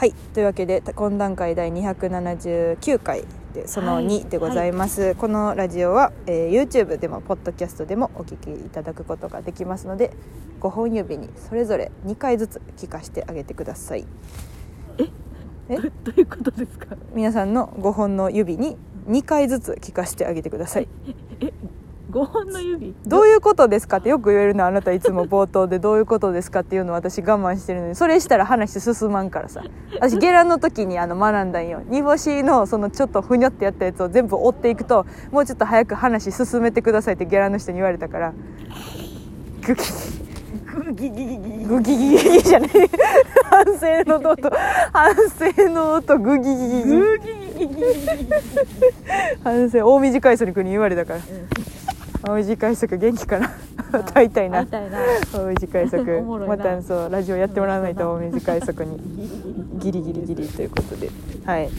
[0.00, 0.14] はい。
[0.32, 4.06] というわけで懇談会第279回でそのはい。
[4.06, 10.12] 2でございます、このラジオは、えー YouTube でもポッドキャストでもお聞きいただくことができますので
[10.60, 14.06] 5本指にそれぞれ2回ずつ聞かせてあげてください。
[15.68, 15.76] え？
[15.76, 16.96] どどういうことですか？
[17.12, 20.88] 皆さんの5本の指に2回ずつ聞かせてあげてください
[22.10, 24.66] 5本の指どういうことですかってよく言えるの。
[24.66, 27.94] あなたいつも冒頭でどういうことですかっていうのを私我慢してるのに。
[27.94, 29.62] それしたら話進まんからさ。
[30.00, 38.32] 私ゲラの時にあの学んだんよ煮干しのそのちょっとふにょってやったやつを全部追っていくともうちょっと早く話進めてくださいってゲラの人に言われたから。
[39.62, 39.82] グキ
[40.70, 42.70] グギギギギグギギギギじゃない
[43.50, 44.50] 反省の音
[44.92, 47.26] 反省の音グギギギギグギ
[47.58, 47.84] ギギギ
[49.44, 51.20] 反省大短いそに君に言われたから
[52.22, 53.50] 大短い速元気かな？
[54.14, 54.58] 会いたいな。
[54.60, 54.98] 会いたいな
[55.32, 56.56] 大短い速おもろいな。
[56.56, 58.98] またそうラジオやってもらわないと大短い速に
[59.80, 61.10] ギリギリギリということで。
[61.46, 61.70] はい。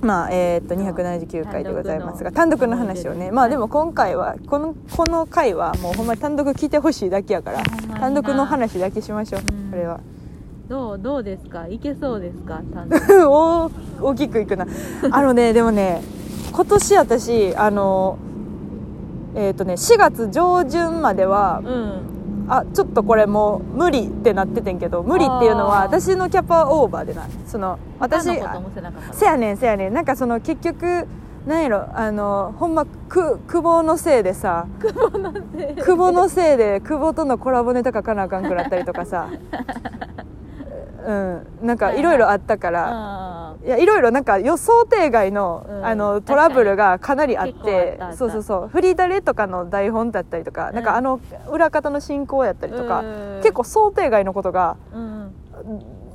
[0.00, 2.76] まあえーっと279回でございますが単独の。
[2.76, 3.30] 話をね。
[3.30, 7.58] まあでも今回はこのこの回はもうほんまに単独聞いてほしいだけやから
[7.98, 9.70] 単独の話だけしましょううん。
[9.70, 10.00] これは。
[10.70, 11.66] どうどうですか？
[11.68, 12.62] いけそうですか？
[12.72, 12.98] 単独。
[13.28, 14.66] 大大きくいくな。
[15.10, 16.00] あのねでもね
[16.52, 18.16] 今年私あの
[19.34, 22.16] えーっとね4月上旬まではうん。
[22.52, 29.92] あちょっとこれもう無理ってなっててんけど無理っていうのは私のキャパオーバーでなその私せやねんせやねん。
[29.94, 31.06] なんかその結局
[31.46, 35.76] なんやろあのほんまく久保のせいでさ久保のせい。
[35.76, 39.28] 久保のせいで久保とのコラボネタ書かなあかんくなったりとかさ
[41.06, 41.66] うん。
[41.66, 42.88] なんかいろいろあったから。
[42.90, 45.86] あいやいろいろなんか予想定外の,、うん。
[45.86, 48.68] あのトラブルがかなりあってそうそうそう。
[48.68, 53.04] フリーダレとかの台本だったりとか、なんかあの裏方の進行やったりとか、う
[53.38, 53.40] ん。
[53.42, 55.34] 結構想定外のことがーうん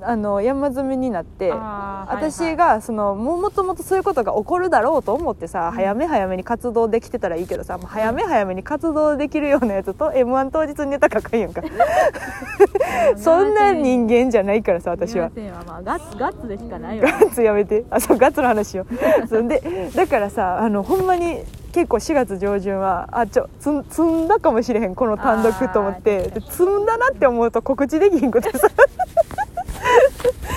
[0.01, 5.75] あの山積みになって私がそのももともとそういうことが起こるだろうと思ってさ、うん。
[5.75, 11.61] 早め早めに活動できてたらいいけどさもう早め早めに活動できるようなやつと m 1当日にネタ書かんやんか。
[13.17, 15.31] そんな人間じゃないからさ私は。
[15.67, 17.03] まあガッツガッツでしかないよ。
[17.03, 17.85] ガッツやめて。
[17.89, 18.85] あそうガッツの話よ。
[19.29, 26.31] そんでだからさあのほんまに結構4月上旬はあちょつん積んだかもしれへんこの単独と思って。
[26.49, 28.67] 積んだなって思うと告知できひんことさ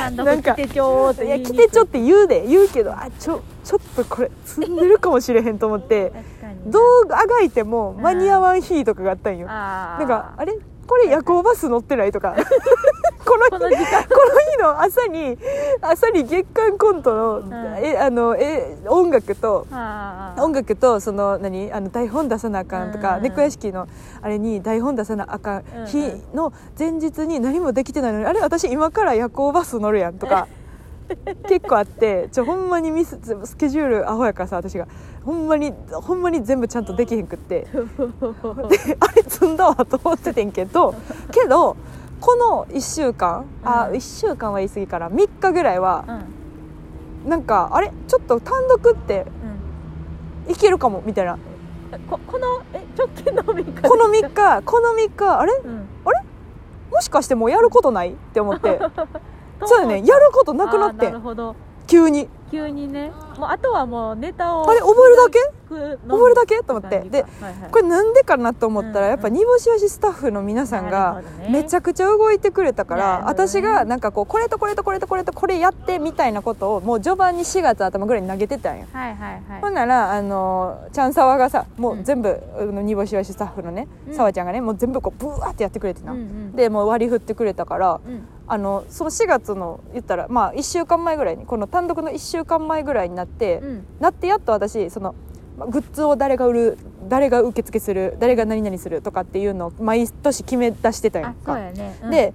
[0.09, 6.13] 単独なんか来てちょーっていや来てちょって言うで言うけどあちょちょっとこれ積んでるかもしれへんと思って
[6.67, 6.83] どう
[7.13, 9.47] あがいても間に合わん日とかがあったんよ。
[9.47, 10.59] なんかあれ？
[10.87, 12.35] これ夜行バス乗ってないとか
[13.29, 13.83] この日こ
[14.63, 15.37] の朝に
[15.83, 17.53] 朝に月間コントの,、ん。
[17.85, 19.67] えあのえ音楽と
[20.39, 23.23] 音楽とその何あの台本出さなあかんとか、うん。
[23.23, 23.87] 猫屋敷の
[24.23, 25.99] あれに台本出さなあかん日
[26.35, 30.49] の前日に何もできてないのにあれ私今から夜行バス乗るやんとか
[31.49, 34.89] 結構あってちょほんまにミススケジュールアホやからさ私が。
[35.25, 37.67] ほんまにほんまに全部ちゃんとできへんくって。
[37.69, 40.95] であれ積んだわと思っててんけど
[41.31, 41.77] けど
[42.21, 43.95] この1週間あうん。
[43.97, 46.05] 1週間は言い過ぎから3日ぐらいは
[47.25, 47.31] うん。
[47.31, 47.93] なんかあれ？
[48.07, 49.27] ちょっと単独って
[50.49, 51.35] いけるかもみたいな。
[51.35, 51.39] うん
[52.11, 55.53] ここのえ直近の3日この3日この3日あれ？
[55.65, 55.89] うん。
[56.91, 58.11] もしかしてもうやることない？
[58.11, 58.79] って思って。
[59.61, 60.03] とそうよね。
[60.07, 61.07] やることなくなって。
[61.07, 61.57] なるほど
[61.89, 62.29] 急に。
[62.51, 63.11] 急にね。
[63.39, 65.39] もうあとはもうネタをあれ覚えるだけ？
[65.69, 66.63] け覚えるだけ？
[66.63, 67.01] と思って。
[67.01, 67.25] で
[67.71, 73.25] これなんでかなと思ったらうんやっぱ煮干しわしスタッフの皆さんがめちゃくちゃ動いてくれたから、ね。
[73.27, 79.61] 私がなんかこうこれとこれとこれとこれとこれやってみたいなことをもう序盤に4月頭ぐらいに投げてたんよ、はいはいはい。
[79.61, 82.05] ほんならあのチャンサワがさもううん。
[82.05, 84.15] 全部、あの煮干しわしスタッフのねうん。
[84.15, 86.53] さわ、ちゃんがねもう全部こうブワーってやってくれてな、うんうん。
[86.53, 93.87] でもう割り振ってくれたからうんあのその4月の言ったらまあ1週間前ぐらいにこの単独の1週間前ぐらいになって、うん。
[94.01, 95.15] なってやっと私その
[95.59, 96.79] まグッズを誰が売る
[97.09, 101.55] 誰が受付する誰が何々するとかっていうのを毎年決め出してたんやあんか。
[101.55, 101.99] そうやね。
[102.03, 102.11] うん。
[102.11, 102.33] で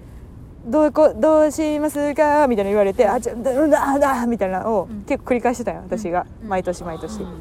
[0.66, 2.48] どうこどうしますか？
[2.48, 5.02] みたいな言われて、あちょだだだみたいなのをうん。
[5.04, 6.48] 結構繰り返してたんよ私が、うん。
[6.50, 7.34] 毎年毎年、うん。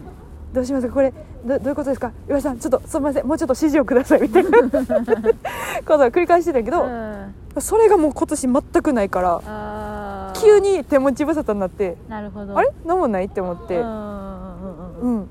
[0.53, 0.95] どうしますか？
[0.95, 1.13] これ
[1.45, 2.13] どどういうことですか？
[2.29, 3.27] 岩井さんちょっとすみません。
[3.27, 4.51] もうちょっと指示をくださいみたいな。
[4.61, 12.57] ことを繰り返してたけど、うんそれがもう今年全くないから急に手持ち無沙汰になってなるほど。
[12.57, 12.71] あれ？
[12.85, 13.79] 何もないって思って。
[13.79, 15.29] うんうんうんうんうん。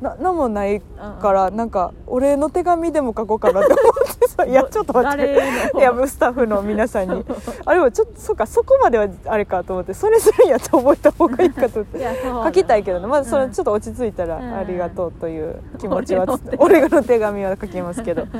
[0.00, 0.80] な何もない
[1.20, 5.32] からなんかお礼の手紙でも書こうかなって思ってさいやちょっと待って。
[5.78, 7.24] いやスタッフの皆さんに。
[7.64, 12.00] あれはちょっとそうかそこまではあれかと思ってそれするんやと覚えた方がいいかと思って。
[12.44, 13.06] 書きたいけどね。
[13.06, 13.52] まずそれうん。
[13.52, 14.54] ちょっと落ち着いたらうん。
[14.54, 16.88] ありがとうという気持ちはつ俺の手紙。
[16.88, 18.26] 俺の手紙は書きますけど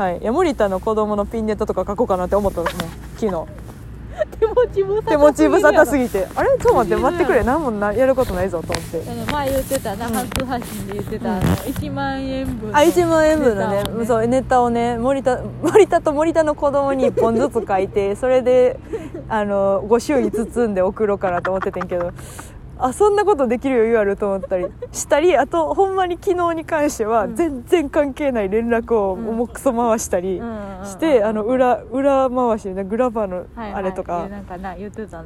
[0.00, 0.18] はい。
[0.18, 2.72] いや森田の子供のピンネタとか書こうかなって思ったのもう
[3.18, 3.46] 昨日。
[4.38, 6.26] 手持ち無手持ち無沙汰すぎぎて。
[6.34, 6.48] あれ？
[6.48, 7.44] ちょっと待って待ってくれ。
[7.44, 9.02] 何もなやることないぞと思って。
[9.30, 10.14] 前言ってたな、うん。
[10.14, 11.36] 初配信で言ってた、うん。
[11.36, 14.06] あの1万円分のあ1万円分のねね。
[14.06, 18.80] そうネタをね森田森田と森田の子供に1本ずつ書いてそれで
[19.28, 22.12] あのご祝儀包んで送ろうかなと思っててんけど
[22.82, 24.66] あそんなことできる余裕あると思ったり。
[24.92, 27.36] したりあとほんまに昨日に関してはうん。
[27.36, 30.40] 全然関係ない連絡をうん重くそ回したり
[30.84, 34.28] してあの裏裏回しでねグラバーのあれとか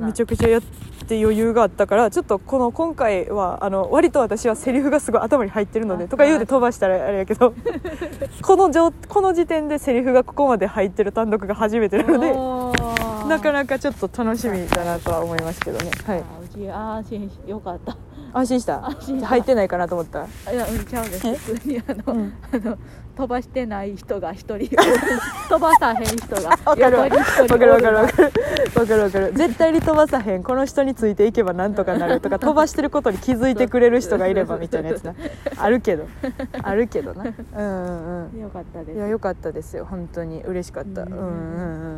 [0.01, 0.62] めちゃくちゃやっ
[1.06, 7.55] て余裕があったからちょっとこの今回はあの割と私はセリフがすごい頭に入ってるのであとか言うて飛ばしたらあれやけど
[8.43, 16.23] この状この時点でセリフがここまで入ってる単独が初めてなのでなかなかちょっと楽しみだなとは思いますけどね、はい、
[16.69, 17.97] あうち安心しよかった。
[18.33, 18.87] 安心した？
[18.87, 19.27] 安心した。
[19.29, 20.25] 入ってないかなと思った？
[20.53, 21.35] いやうんちゃうですえ？
[21.37, 22.33] 普通にあの,、うん。
[22.53, 22.79] あの
[23.17, 24.69] 飛ばしてない人が一人
[25.49, 28.33] 飛ばさへん人が横に一人わかるわかるわおかる。
[28.75, 29.33] わかるわかる。
[29.35, 35.15] 絶対に飛ばさへんこの人についていけばなんとかなるとか飛ばしてることに気づいてくれる人がいればみたいなやつな。
[35.56, 36.06] あるけど。
[36.62, 37.23] あるけどな。
[37.56, 38.41] うんうんうん。
[38.41, 38.97] よかったです。
[38.97, 39.87] いや良かったですよ。
[39.89, 41.03] 本当に嬉しかった。
[41.03, 41.15] ううんん。
[41.15, 41.27] うんう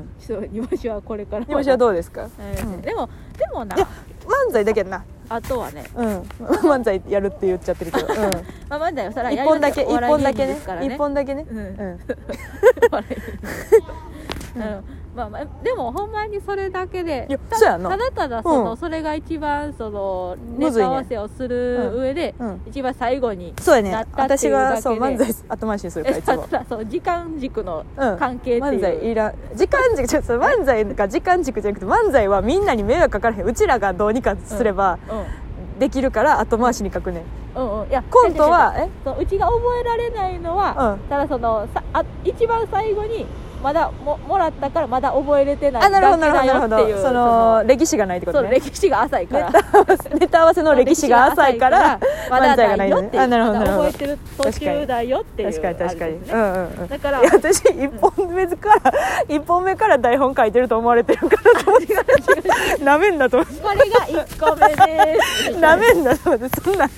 [0.01, 2.29] んそう煮干しはこれから煮干しはどうですか？
[2.39, 2.81] えーうん。
[2.83, 3.09] でも
[3.39, 3.75] でもな。
[3.75, 3.89] いや
[4.27, 5.05] 漫才だけどな。
[5.29, 6.21] あとはね、うん。
[6.69, 8.15] 漫才やるって言っちゃってるけど、うん、
[8.69, 10.59] まあ、まだよそら一本だけ一本だけね。
[10.83, 11.47] 一本だけね。
[11.51, 11.59] うん。
[11.59, 12.01] うん。
[12.91, 14.85] 笑いうん
[15.17, 17.27] まあまあでもほんまにそれだけで。
[17.49, 17.79] ただ
[18.15, 18.77] ただその、うん。
[18.77, 22.61] それが一番そのネタ合わせをする上で、うん。
[22.67, 24.07] 一番最後にそうやね。
[24.13, 26.47] 私がそう漫才後回しにするからいつも。
[26.69, 28.19] そう時間軸のうん。
[28.19, 29.35] 関係っていう、漫才いらん。
[29.55, 33.47] 時間軸ちょっと漫才が時間軸じゃなくて漫才はみんなに迷惑かからへん。
[33.47, 37.23] うちらがどうにかすればうできるから後回しに書くねん。
[37.23, 37.25] ん
[37.57, 37.89] うんうん。
[37.89, 38.89] いやコントはえ？
[39.03, 41.09] そううちが覚えられないのは、うん。
[41.09, 43.27] ただそのさあ一番最後に
[43.63, 47.03] まだももらったからまだ覚えれてないあなるほどなるほどなるほど。
[47.03, 48.51] その歴史がないってことね。
[48.51, 49.53] 歴史が浅いから。
[50.19, 51.99] ネタ合わせの歴史が浅いから
[52.31, 53.29] まだ漫才がないよっていう。
[53.29, 53.93] なるほどまだなるほど。
[53.93, 56.13] 覚えてる途中だよっていう確かに確かに。
[56.13, 56.33] うん。
[56.33, 58.93] うんうんだから私一本目から
[59.29, 63.55] 一本目から台本書いてると思われてるからと思ってなめんなと思って。
[63.63, 65.61] これが1個目です。
[65.61, 66.61] なめんなと思って。
[66.61, 66.89] そんな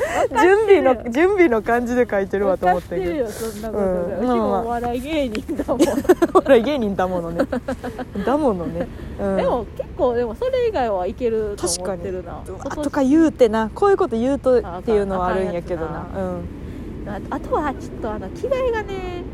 [0.40, 4.18] 準備の準備の感じで書いてるわと思ってるよそんなことうん。
[4.18, 5.78] うちもお笑い芸人だもん
[6.62, 7.44] 芸人だものね。
[8.24, 8.86] だものね、
[9.20, 12.32] うん、でも結構でもそれ以外はいけると確かに思ってるな。
[12.32, 13.70] うわ今年とか言うてな。
[13.74, 16.06] こういうこと言うとっていうのはあるんやけどな。
[16.16, 17.08] うん。
[17.08, 19.24] ああとはちょっとあの着替えがね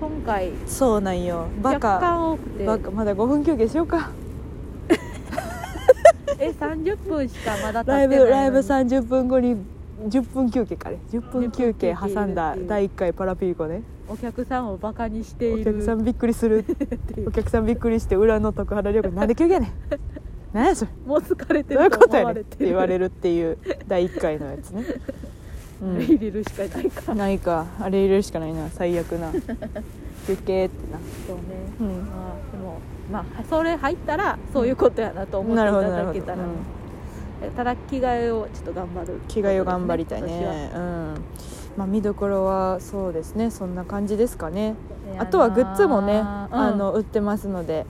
[0.00, 1.46] 今回そうなんよ。
[1.62, 2.64] バ若カ干多くて。
[2.64, 2.90] バカ。
[2.90, 4.10] まだ5分休憩しようか。
[6.38, 8.24] え30分しかまだ経ライってないのに。
[8.24, 9.56] ブライブ30分後に
[10.08, 10.98] 10分休憩かね。
[11.10, 13.82] 10分休憩10分休憩挟んだ第1回パラピーコね。
[14.08, 15.72] お客さんをバカにしておいる。
[15.72, 16.64] 客さんびっくりする。
[17.26, 19.70] お客さんびっくりして裏の徳原涼子なんで休憩やねん。
[20.52, 20.90] 何やそれ。
[21.06, 23.58] もう疲れてどういうること思われてて言われるっていう
[23.88, 24.84] 第1回のやつね、
[25.82, 27.14] う入れるしかないか。
[27.14, 27.66] ん、ないか。
[27.80, 28.68] あれ入れるしかないな。
[28.70, 29.32] 最悪な。
[30.26, 30.98] 休憩ってな。
[31.26, 31.42] そうね、
[31.80, 31.86] うん。
[32.06, 32.78] まあでも
[33.10, 36.26] まあそれ入ったらそういうことやなと思っていなるほどたなるほど、うん。
[36.26, 36.46] だけたら、え
[37.56, 40.70] ただ着替えをちょっと頑張る着替えを頑張りたいね。
[40.74, 41.14] うん。
[41.76, 43.50] まあ見どころはそうですね。
[43.50, 44.74] そんな感じですかね。
[45.18, 46.24] あとはグッズもね、うん。
[46.24, 47.86] あの売ってますので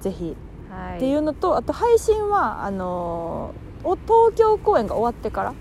[0.00, 0.36] ぜひ。
[0.70, 5.54] はい、っていうのとあと配信はあのーお東京公演が終わってから？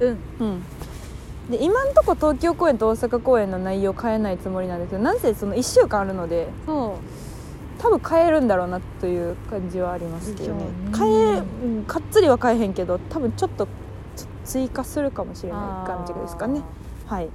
[0.00, 0.18] うん。
[0.40, 0.62] うん。
[1.50, 6.48] で今んとこ東京公演と大阪公演の内容変えないつもりなんですけどなんせその1週間あるので。
[6.66, 7.31] そう
[7.78, 10.64] 多分変えるんだろうなという感じはありますけどね。
[10.90, 11.16] でしょうね。
[11.26, 11.42] 変え、う
[11.80, 13.66] んかっつりは変えへんけど多分ちょっと
[14.44, 16.62] 追加するかもしれない感じですかね。
[17.06, 17.28] はい。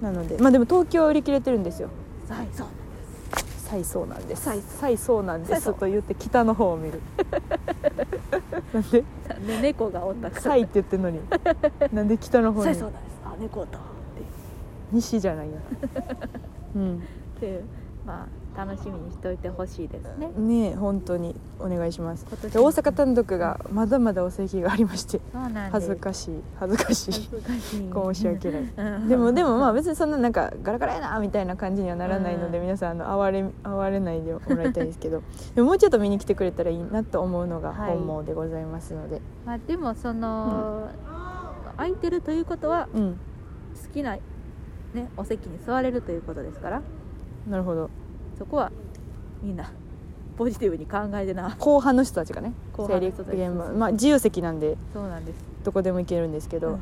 [0.00, 1.88] なのでまあでも東京は売り切れてるんですよ。
[2.28, 2.66] はいそう
[3.72, 4.42] 再そうなんです。
[4.42, 5.72] 再再そうなんです。
[5.72, 7.00] と言って北の方を見る。
[8.74, 9.02] なんで？
[9.46, 11.20] で猫がおったからサイって言ってんのに。
[11.92, 12.66] なんで北の方に？
[12.66, 13.20] そうそうなんです。
[13.24, 13.64] あ猫と。
[13.64, 13.76] って。
[14.92, 15.54] 西じゃないや
[16.76, 17.00] うん。
[17.40, 17.64] で
[18.04, 20.30] まあ楽しみにしておいてほしいですね。
[20.36, 21.34] ねえ本当に。
[21.58, 22.26] お願いします。
[22.28, 25.20] 大阪単独がまだまだお席がありまして
[25.70, 26.42] 恥ずかしい。
[26.58, 27.12] 恥ずかしい。
[27.12, 28.72] 申し訳ない。
[28.76, 29.08] うん。
[29.08, 32.64] でもでもまあ別にそんななんかガラガラやなみたいな感じにはならないのでうん。
[32.64, 35.22] 皆さんあの哀れ哀れないでもらいたいですけど。
[35.54, 40.88] でももうちょっと見に来てくれたらいいなと思うのがはい本望でございますので、まあでもその、
[41.76, 43.18] 空いてるということはうん。
[43.82, 44.16] 好きな
[44.94, 46.82] ねお席に座れるということですから。
[47.48, 47.90] なるほど
[48.38, 48.70] そこは
[49.42, 49.70] みんな
[50.36, 51.54] ポジティブに考えてな。
[51.58, 52.52] 後半の人たちがね
[53.78, 55.44] まあ自由席なんでそうなんです。
[55.64, 56.74] どこでも行けるんですけど、うん。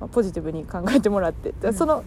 [0.00, 1.74] まあ、ポジティブに考えてもらって、うん。
[1.74, 2.02] その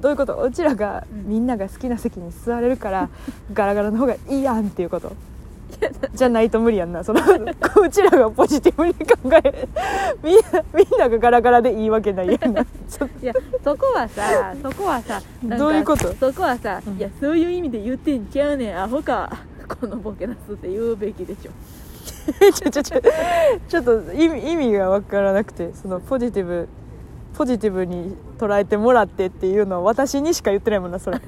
[0.00, 0.36] どういうこと？
[0.40, 1.28] うちらがうん。
[1.28, 3.08] みんなが好きな席に座れるから
[3.52, 5.12] ガラガラの方がいいやんっていうこと
[6.14, 7.02] じゃないと無理やんな。
[7.04, 9.00] そのうちらがポジティブに考
[9.44, 9.68] え
[10.22, 12.64] みんなみんながガラガラでいいわけないやんな。
[12.88, 16.12] そ いやそこはさそこはさどういうこと？
[16.14, 16.96] そこはさ、うん。
[16.96, 18.82] いやそういう意味で言ってんちゃうねん。
[18.82, 19.30] アホか
[19.80, 21.50] このボケなすって言うべきでしょ。
[22.54, 23.00] ちょちょちょ
[23.68, 26.68] ちょっと意味意味が分からなくてそのポジティブ
[27.36, 31.20] ポジティブに捉えてもらってっていうのは私にしか言ってないもんなそれ。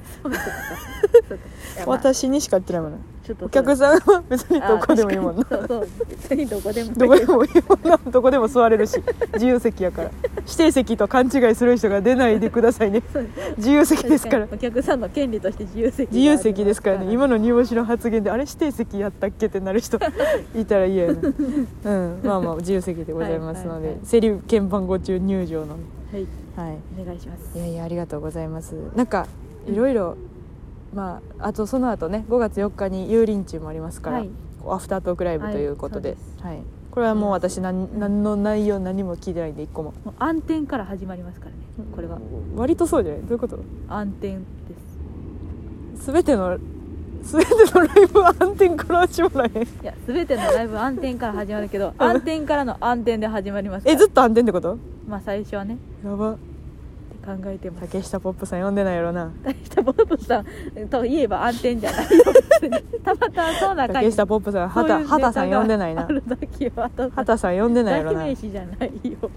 [1.85, 2.97] 私にしか言ってないもんな
[3.27, 3.45] ちょっと。
[3.45, 5.45] お客さんは別にどこでもいいもんな。
[5.49, 5.87] そうそう。
[6.09, 6.93] 別にどこでも。
[6.93, 7.97] どこでもいいもんな。
[8.11, 9.01] どこでも座れるし。
[9.33, 10.11] 自由席やから。
[10.37, 13.03] 指定席と勘違いする人が出ないでくださいね。
[13.57, 14.47] 自由席ですから。
[14.51, 17.11] お客さんの権利として自由席自由席ですからね。
[17.11, 19.97] 今のの煮干しの発言であれ指定席やったっけってなる人
[20.55, 21.19] いたら嫌やな。
[21.21, 22.19] うん。
[22.23, 25.73] まあまあ自由席でございますのでセリフ鍵番号中入場の。
[26.11, 26.25] はい。
[26.55, 26.77] はい。
[27.01, 27.57] お願いします。
[27.57, 28.75] いやいやありがとうございます。
[28.95, 29.27] なんか
[29.67, 30.17] いろいろ
[30.93, 34.29] まああとその後ね5月4日に油林中もありますから、はい。
[34.69, 36.57] アフタートークライブということで,、ははい。
[36.57, 39.93] いこれはもう私何何の内容何も聞いてないんで一個も。
[40.19, 41.57] 暗転から始まりますからね
[41.95, 42.19] これは。
[42.55, 43.21] 割とそうじゃない？
[43.21, 43.59] どういうこと？
[43.87, 44.37] 暗転で
[45.95, 46.11] す。
[46.11, 46.57] 全ての
[47.23, 49.63] 全てのライブは暗転から始まらへん。
[49.63, 54.77] いや全てのライブ暗転から始まるけど 暗転からの暗転で始まりますえずっと暗転ってこと？
[55.07, 55.77] まあ最初はね。
[56.03, 56.35] やば
[57.27, 59.29] 考えてます竹下ポップさん呼んでないやろな。
[59.43, 62.01] 大したボブさんといえば暗転じゃない。
[62.03, 62.09] よ
[63.03, 66.05] たまたまそうな感竹じ下ポップさんそういう畑畑さん呼んでないな。
[66.05, 68.19] あるだけよあと畑さん呼んでないやろな。
[68.19, 69.29] 代名詞じゃないよ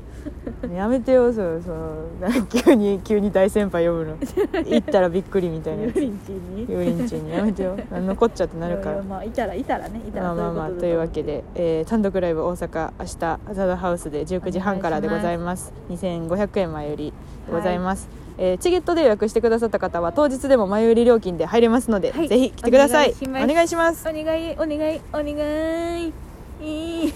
[0.73, 2.21] やめてよそうそう。
[2.21, 4.17] なんか急に急に大先輩呼ぶの。
[4.65, 5.97] 行ったらびっくりみたいなやつ。
[5.99, 6.63] 油林地に。
[6.69, 8.93] 油林中にやめてよ 何のこっちゃってなるから。
[8.93, 15.73] いやいやまあいたらいたらねいたらまあまあまあとというわけで、えー単独ライブ大阪明日ザザハウスで19時半からでございます。
[15.91, 22.29] 2500円前よりでございます、えーチケットで予約してくださった方は当日でも前売り料金で入れますので、はい。
[22.29, 23.15] ぜひ来てください。
[23.23, 23.51] お願いします。
[23.51, 24.09] お願いします。
[24.09, 26.13] お願いお願いお願い。
[26.63, 27.13] いい